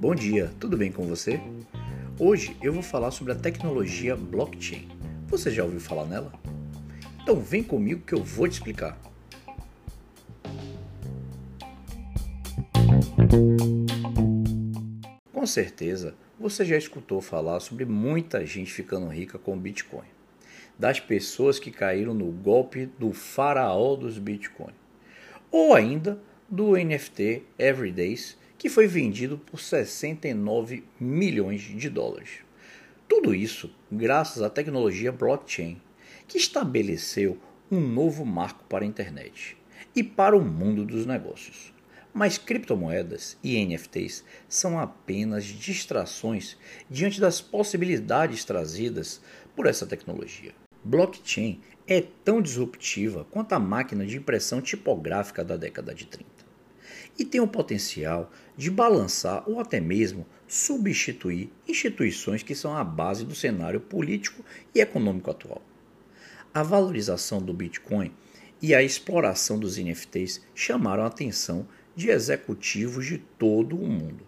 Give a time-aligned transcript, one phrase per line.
[0.00, 1.40] Bom dia, tudo bem com você?
[2.18, 4.88] Hoje eu vou falar sobre a tecnologia blockchain.
[5.28, 6.32] Você já ouviu falar nela?
[7.22, 8.98] Então vem comigo que eu vou te explicar.
[15.32, 20.19] Com certeza, você já escutou falar sobre muita gente ficando rica com Bitcoin.
[20.80, 24.72] Das pessoas que caíram no golpe do faraó dos Bitcoin.
[25.50, 32.38] Ou ainda do NFT Everydays, que foi vendido por 69 milhões de dólares.
[33.06, 35.78] Tudo isso graças à tecnologia blockchain,
[36.26, 37.36] que estabeleceu
[37.70, 39.58] um novo marco para a internet
[39.94, 41.74] e para o mundo dos negócios.
[42.10, 46.56] Mas criptomoedas e NFTs são apenas distrações
[46.88, 49.20] diante das possibilidades trazidas
[49.54, 50.54] por essa tecnologia.
[50.82, 56.40] Blockchain é tão disruptiva quanto a máquina de impressão tipográfica da década de 30
[57.18, 63.24] e tem o potencial de balançar ou até mesmo substituir instituições que são a base
[63.24, 64.42] do cenário político
[64.74, 65.62] e econômico atual.
[66.52, 68.12] A valorização do Bitcoin
[68.62, 74.24] e a exploração dos NFTs chamaram a atenção de executivos de todo o mundo,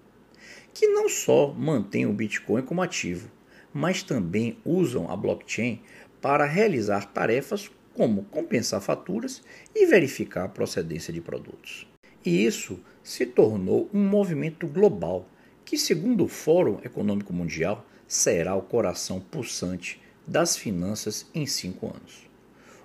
[0.75, 3.31] que não só mantêm o Bitcoin como ativo,
[3.73, 5.81] mas também usam a blockchain
[6.23, 9.43] para realizar tarefas como compensar faturas
[9.75, 11.87] e verificar a procedência de produtos.
[12.25, 15.29] E isso se tornou um movimento global
[15.65, 22.31] que, segundo o Fórum Econômico Mundial, será o coração pulsante das finanças em cinco anos.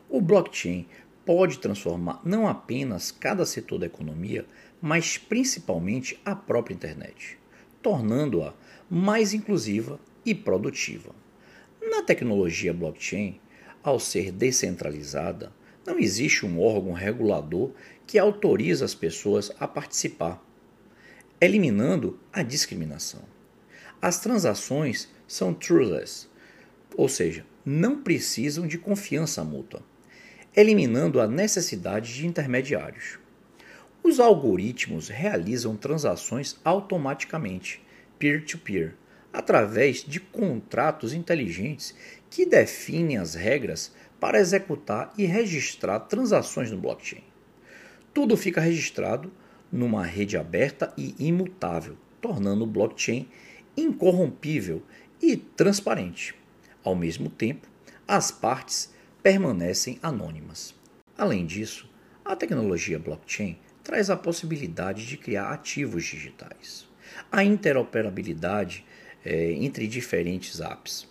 [0.10, 0.88] O blockchain
[1.24, 4.46] pode transformar não apenas cada setor da economia,
[4.82, 7.38] mas principalmente a própria internet,
[7.82, 8.54] tornando-a
[8.90, 11.14] mais inclusiva e produtiva.
[11.98, 13.42] Na tecnologia blockchain,
[13.82, 15.52] ao ser descentralizada,
[15.84, 17.72] não existe um órgão regulador
[18.06, 20.40] que autoriza as pessoas a participar,
[21.42, 23.24] eliminando a discriminação.
[24.00, 26.28] As transações são truthless,
[26.96, 29.82] ou seja, não precisam de confiança mútua,
[30.56, 33.18] eliminando a necessidade de intermediários.
[34.04, 37.84] Os algoritmos realizam transações automaticamente,
[38.20, 41.96] peer-to-peer, -peer, através de contratos inteligentes
[42.30, 47.24] que definem as regras para executar e registrar transações no blockchain.
[48.14, 49.32] Tudo fica registrado
[49.72, 53.28] numa rede aberta e imutável, tornando o blockchain
[53.76, 54.82] incorrompível
[55.22, 56.34] e transparente.
[56.84, 57.68] Ao mesmo tempo,
[58.08, 60.74] as partes permanecem anônimas.
[61.18, 61.90] Além disso,
[62.24, 66.88] a tecnologia blockchain traz a possibilidade de criar ativos digitais,
[67.32, 68.86] a interoperabilidade
[69.28, 71.06] é, entre diferentes apps,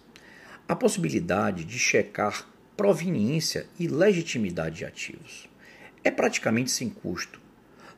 [0.66, 5.46] a possibilidade de checar proveniência e legitimidade de ativos
[6.02, 7.38] é praticamente sem custo.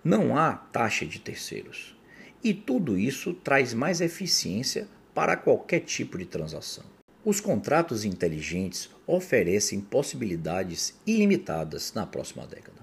[0.03, 1.97] Não há taxa de terceiros.
[2.43, 6.85] E tudo isso traz mais eficiência para qualquer tipo de transação.
[7.25, 12.81] Os contratos inteligentes oferecem possibilidades ilimitadas na próxima década,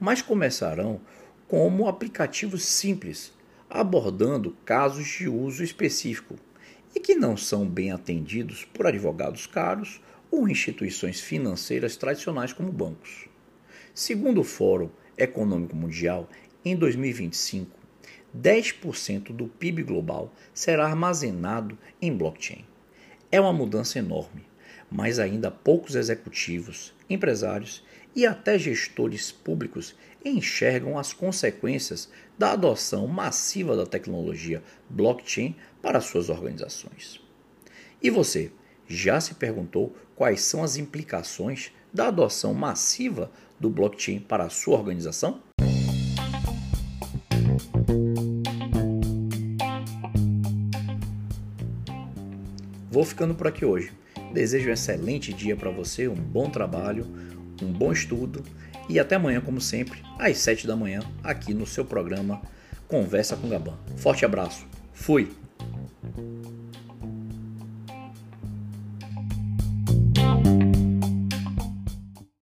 [0.00, 1.00] mas começarão
[1.46, 3.32] como aplicativos simples,
[3.70, 6.36] abordando casos de uso específico
[6.94, 10.00] e que não são bem atendidos por advogados caros
[10.30, 13.28] ou instituições financeiras tradicionais como bancos.
[13.94, 16.28] Segundo o Fórum Econômico Mundial,
[16.64, 17.78] em 2025,
[18.36, 22.64] 10% do PIB global será armazenado em blockchain.
[23.30, 24.44] É uma mudança enorme,
[24.90, 29.94] mas ainda poucos executivos, empresários e até gestores públicos
[30.24, 32.08] enxergam as consequências
[32.38, 37.20] da adoção massiva da tecnologia blockchain para suas organizações.
[38.02, 38.50] E você,
[38.86, 44.78] já se perguntou quais são as implicações da adoção massiva do blockchain para a sua
[44.78, 45.42] organização?
[52.90, 53.92] Vou ficando por aqui hoje.
[54.32, 57.06] Desejo um excelente dia para você, um bom trabalho,
[57.62, 58.42] um bom estudo
[58.88, 62.40] e até amanhã, como sempre, às 7 da manhã, aqui no seu programa
[62.86, 63.78] Conversa com Gaban.
[63.96, 64.66] Forte abraço.
[64.92, 65.43] Fui!